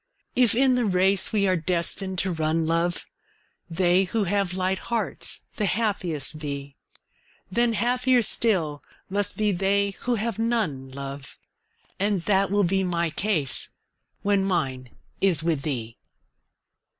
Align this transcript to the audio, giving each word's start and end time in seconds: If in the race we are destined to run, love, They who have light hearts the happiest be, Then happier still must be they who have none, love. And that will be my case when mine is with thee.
If 0.35 0.55
in 0.55 0.73
the 0.73 0.85
race 0.85 1.31
we 1.31 1.47
are 1.47 1.55
destined 1.55 2.17
to 2.25 2.31
run, 2.31 2.65
love, 2.65 3.05
They 3.69 4.05
who 4.05 4.23
have 4.23 4.55
light 4.55 4.79
hearts 4.89 5.43
the 5.57 5.67
happiest 5.67 6.39
be, 6.39 6.75
Then 7.51 7.73
happier 7.73 8.23
still 8.23 8.81
must 9.11 9.37
be 9.37 9.51
they 9.51 9.91
who 9.99 10.15
have 10.15 10.39
none, 10.39 10.89
love. 10.89 11.37
And 11.99 12.23
that 12.23 12.49
will 12.49 12.63
be 12.63 12.83
my 12.83 13.11
case 13.11 13.73
when 14.23 14.43
mine 14.43 14.89
is 15.21 15.43
with 15.43 15.61
thee. 15.61 15.99